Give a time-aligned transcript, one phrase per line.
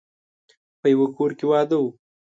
[0.79, 1.85] په يوه کور کې واده و.